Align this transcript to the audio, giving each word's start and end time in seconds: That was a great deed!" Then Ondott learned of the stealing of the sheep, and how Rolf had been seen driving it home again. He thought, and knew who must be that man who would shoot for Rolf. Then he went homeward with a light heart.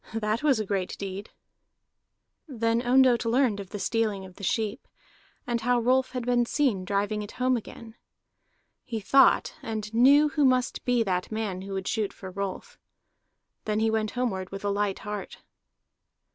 That 0.15 0.41
was 0.41 0.59
a 0.59 0.65
great 0.65 0.97
deed!" 0.97 1.29
Then 2.47 2.81
Ondott 2.81 3.23
learned 3.23 3.59
of 3.59 3.69
the 3.69 3.77
stealing 3.77 4.25
of 4.25 4.37
the 4.37 4.43
sheep, 4.43 4.87
and 5.45 5.61
how 5.61 5.79
Rolf 5.79 6.13
had 6.13 6.25
been 6.25 6.47
seen 6.47 6.83
driving 6.85 7.21
it 7.21 7.33
home 7.33 7.55
again. 7.55 7.93
He 8.83 8.99
thought, 8.99 9.53
and 9.61 9.93
knew 9.93 10.29
who 10.29 10.43
must 10.43 10.83
be 10.85 11.03
that 11.03 11.31
man 11.31 11.61
who 11.61 11.73
would 11.73 11.87
shoot 11.87 12.13
for 12.13 12.31
Rolf. 12.31 12.79
Then 13.65 13.79
he 13.79 13.91
went 13.91 14.09
homeward 14.17 14.49
with 14.49 14.65
a 14.65 14.69
light 14.71 14.97
heart. 15.05 15.43